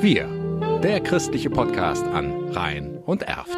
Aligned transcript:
Wir, 0.00 0.28
der 0.84 1.00
christliche 1.00 1.50
Podcast 1.50 2.04
an 2.06 2.32
Rhein 2.52 2.98
und 3.04 3.22
Erft. 3.22 3.56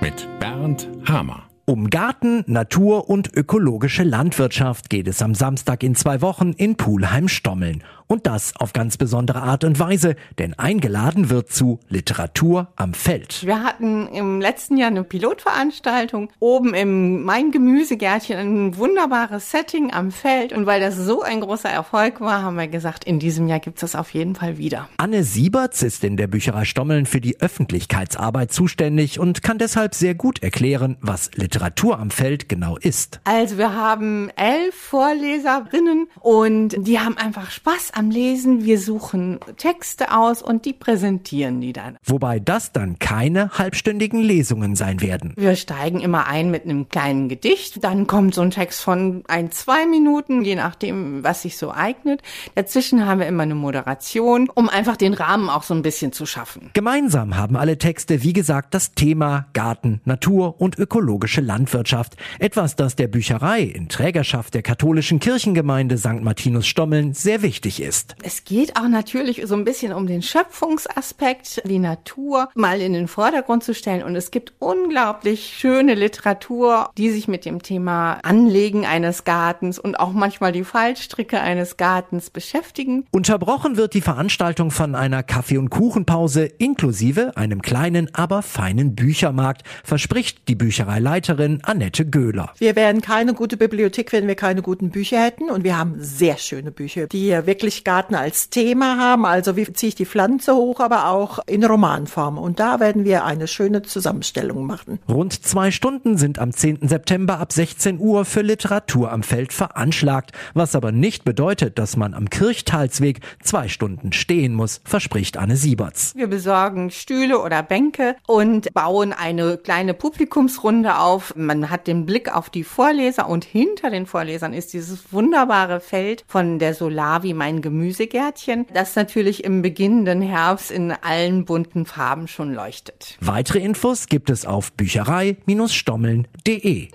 Mit 0.00 0.28
Bernd 0.40 0.88
Hamer. 1.06 1.44
Um 1.64 1.88
Garten, 1.90 2.42
Natur 2.48 3.08
und 3.08 3.32
ökologische 3.32 4.02
Landwirtschaft 4.02 4.90
geht 4.90 5.06
es 5.06 5.22
am 5.22 5.36
Samstag 5.36 5.84
in 5.84 5.94
zwei 5.94 6.20
Wochen 6.20 6.52
in 6.52 6.76
Pulheim-Stommeln. 6.76 7.84
Und 8.08 8.26
das 8.26 8.54
auf 8.56 8.72
ganz 8.72 8.96
besondere 8.96 9.42
Art 9.42 9.64
und 9.64 9.80
Weise, 9.80 10.14
denn 10.38 10.54
eingeladen 10.54 11.28
wird 11.28 11.50
zu 11.50 11.80
Literatur 11.88 12.68
am 12.76 12.94
Feld. 12.94 13.44
Wir 13.44 13.64
hatten 13.64 14.06
im 14.08 14.40
letzten 14.40 14.76
Jahr 14.76 14.88
eine 14.88 15.02
Pilotveranstaltung 15.02 16.30
oben 16.38 16.72
im 16.74 17.24
Mein 17.24 17.50
Gemüsegärtchen, 17.50 18.36
ein 18.36 18.76
wunderbares 18.76 19.50
Setting 19.50 19.92
am 19.92 20.12
Feld. 20.12 20.52
Und 20.52 20.66
weil 20.66 20.80
das 20.80 20.96
so 20.96 21.22
ein 21.22 21.40
großer 21.40 21.68
Erfolg 21.68 22.20
war, 22.20 22.42
haben 22.42 22.56
wir 22.56 22.68
gesagt, 22.68 23.04
in 23.04 23.18
diesem 23.18 23.48
Jahr 23.48 23.58
gibt 23.58 23.78
es 23.78 23.80
das 23.80 23.96
auf 23.96 24.14
jeden 24.14 24.36
Fall 24.36 24.56
wieder. 24.56 24.88
Anne 24.98 25.24
Sieberts 25.24 25.82
ist 25.82 26.04
in 26.04 26.16
der 26.16 26.28
Bücherei 26.28 26.64
Stommeln 26.64 27.06
für 27.06 27.20
die 27.20 27.40
Öffentlichkeitsarbeit 27.40 28.52
zuständig 28.52 29.18
und 29.18 29.42
kann 29.42 29.58
deshalb 29.58 29.94
sehr 29.94 30.14
gut 30.14 30.42
erklären, 30.44 30.96
was 31.00 31.30
Literatur 31.34 31.98
am 31.98 32.10
Feld 32.10 32.48
genau 32.48 32.76
ist. 32.76 33.20
Also 33.24 33.58
wir 33.58 33.74
haben 33.74 34.30
elf 34.36 34.74
Vorleserinnen 34.76 36.06
und 36.20 36.76
die 36.78 37.00
haben 37.00 37.16
einfach 37.16 37.50
Spaß 37.50 37.95
am 37.96 38.10
Lesen. 38.10 38.64
Wir 38.64 38.78
suchen 38.78 39.40
Texte 39.56 40.12
aus 40.12 40.42
und 40.42 40.66
die 40.66 40.74
präsentieren 40.74 41.60
die 41.60 41.72
dann. 41.72 41.96
Wobei 42.04 42.38
das 42.38 42.72
dann 42.72 42.98
keine 42.98 43.50
halbstündigen 43.50 44.20
Lesungen 44.20 44.76
sein 44.76 45.00
werden. 45.00 45.32
Wir 45.36 45.56
steigen 45.56 46.00
immer 46.00 46.26
ein 46.26 46.50
mit 46.50 46.64
einem 46.64 46.88
kleinen 46.88 47.28
Gedicht. 47.28 47.82
Dann 47.82 48.06
kommt 48.06 48.34
so 48.34 48.42
ein 48.42 48.50
Text 48.50 48.82
von 48.82 49.24
ein, 49.28 49.50
zwei 49.50 49.86
Minuten, 49.86 50.42
je 50.42 50.56
nachdem, 50.56 51.24
was 51.24 51.42
sich 51.42 51.56
so 51.56 51.72
eignet. 51.72 52.22
Dazwischen 52.54 53.06
haben 53.06 53.20
wir 53.20 53.26
immer 53.26 53.44
eine 53.44 53.54
Moderation, 53.54 54.50
um 54.54 54.68
einfach 54.68 54.96
den 54.96 55.14
Rahmen 55.14 55.48
auch 55.48 55.62
so 55.62 55.72
ein 55.72 55.82
bisschen 55.82 56.12
zu 56.12 56.26
schaffen. 56.26 56.70
Gemeinsam 56.74 57.36
haben 57.36 57.56
alle 57.56 57.78
Texte, 57.78 58.22
wie 58.22 58.34
gesagt, 58.34 58.74
das 58.74 58.92
Thema 58.92 59.46
Garten, 59.54 60.02
Natur 60.04 60.60
und 60.60 60.78
ökologische 60.78 61.40
Landwirtschaft. 61.40 62.16
Etwas, 62.38 62.76
das 62.76 62.94
der 62.94 63.08
Bücherei 63.08 63.62
in 63.62 63.88
Trägerschaft 63.88 64.52
der 64.52 64.62
katholischen 64.62 65.18
Kirchengemeinde 65.18 65.96
St. 65.96 66.20
Martinus 66.20 66.66
Stommeln 66.66 67.14
sehr 67.14 67.40
wichtig 67.40 67.80
ist. 67.80 67.85
Es 68.22 68.44
geht 68.44 68.76
auch 68.76 68.88
natürlich 68.88 69.42
so 69.46 69.54
ein 69.54 69.64
bisschen 69.64 69.92
um 69.92 70.06
den 70.06 70.22
Schöpfungsaspekt, 70.22 71.62
die 71.64 71.78
Natur 71.78 72.48
mal 72.54 72.80
in 72.80 72.92
den 72.92 73.08
Vordergrund 73.08 73.64
zu 73.64 73.74
stellen. 73.74 74.02
Und 74.02 74.16
es 74.16 74.30
gibt 74.30 74.54
unglaublich 74.58 75.54
schöne 75.56 75.94
Literatur, 75.94 76.90
die 76.96 77.10
sich 77.10 77.28
mit 77.28 77.44
dem 77.44 77.62
Thema 77.62 78.18
Anlegen 78.22 78.86
eines 78.86 79.24
Gartens 79.24 79.78
und 79.78 79.98
auch 80.00 80.12
manchmal 80.12 80.52
die 80.52 80.64
Fallstricke 80.64 81.40
eines 81.40 81.76
Gartens 81.76 82.30
beschäftigen. 82.30 83.06
Unterbrochen 83.12 83.76
wird 83.76 83.94
die 83.94 84.00
Veranstaltung 84.00 84.70
von 84.70 84.94
einer 84.94 85.22
Kaffee- 85.22 85.58
und 85.58 85.70
Kuchenpause 85.70 86.44
inklusive 86.44 87.36
einem 87.36 87.62
kleinen, 87.62 88.14
aber 88.14 88.42
feinen 88.42 88.94
Büchermarkt, 88.94 89.62
verspricht 89.84 90.48
die 90.48 90.54
Büchereileiterin 90.54 91.60
Annette 91.62 92.06
Göhler. 92.06 92.52
Wir 92.58 92.76
wären 92.76 93.00
keine 93.00 93.34
gute 93.34 93.56
Bibliothek, 93.56 94.12
wenn 94.12 94.26
wir 94.26 94.34
keine 94.34 94.62
guten 94.62 94.90
Bücher 94.90 95.22
hätten. 95.22 95.50
Und 95.50 95.64
wir 95.64 95.78
haben 95.78 95.96
sehr 95.98 96.38
schöne 96.38 96.70
Bücher, 96.70 97.06
die 97.06 97.30
wirklich 97.76 97.84
Garten 97.84 98.14
als 98.14 98.50
Thema 98.50 98.98
haben. 98.98 99.26
Also 99.26 99.56
wie 99.56 99.70
ziehe 99.72 99.88
ich 99.88 99.94
die 99.94 100.06
Pflanze 100.06 100.54
hoch, 100.54 100.80
aber 100.80 101.08
auch 101.08 101.40
in 101.46 101.64
Romanform. 101.64 102.38
Und 102.38 102.60
da 102.60 102.80
werden 102.80 103.04
wir 103.04 103.24
eine 103.24 103.48
schöne 103.48 103.82
Zusammenstellung 103.82 104.66
machen. 104.66 104.98
Rund 105.08 105.44
zwei 105.44 105.70
Stunden 105.70 106.16
sind 106.16 106.38
am 106.38 106.52
10. 106.52 106.88
September 106.88 107.38
ab 107.38 107.52
16 107.52 107.98
Uhr 107.98 108.24
für 108.24 108.42
Literatur 108.42 109.12
am 109.12 109.22
Feld 109.22 109.52
veranschlagt, 109.52 110.32
was 110.54 110.74
aber 110.74 110.92
nicht 110.92 111.24
bedeutet, 111.24 111.78
dass 111.78 111.96
man 111.96 112.14
am 112.14 112.30
Kirchtalsweg 112.30 113.20
zwei 113.42 113.68
Stunden 113.68 114.12
stehen 114.12 114.54
muss, 114.54 114.80
verspricht 114.84 115.36
Anne 115.36 115.56
Sieberts. 115.56 116.14
Wir 116.16 116.28
besorgen 116.28 116.90
Stühle 116.90 117.40
oder 117.40 117.62
Bänke 117.62 118.16
und 118.26 118.72
bauen 118.72 119.12
eine 119.12 119.58
kleine 119.58 119.94
Publikumsrunde 119.94 120.98
auf. 120.98 121.34
Man 121.36 121.70
hat 121.70 121.86
den 121.86 122.06
Blick 122.06 122.34
auf 122.34 122.50
die 122.50 122.64
Vorleser 122.64 123.28
und 123.28 123.44
hinter 123.44 123.90
den 123.90 124.06
Vorlesern 124.06 124.52
ist 124.52 124.72
dieses 124.72 125.12
wunderbare 125.12 125.80
Feld 125.80 126.24
von 126.26 126.58
der 126.58 126.74
Solavi 126.74 127.34
Mein 127.34 127.62
Gemüsegärtchen, 127.66 128.66
das 128.72 128.94
natürlich 128.94 129.42
im 129.42 129.60
beginnenden 129.60 130.22
Herbst 130.22 130.70
in 130.70 130.92
allen 130.92 131.44
bunten 131.44 131.84
Farben 131.84 132.28
schon 132.28 132.54
leuchtet. 132.54 133.18
Weitere 133.20 133.58
Infos 133.58 134.06
gibt 134.06 134.30
es 134.30 134.46
auf 134.46 134.72
bücherei-stommeln.de. 134.74 136.88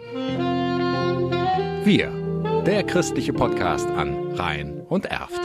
Wir, 1.83 2.63
der 2.65 2.83
christliche 2.83 3.33
Podcast 3.33 3.89
an 3.89 4.15
Rhein 4.35 4.79
und 4.87 5.07
Erft. 5.07 5.41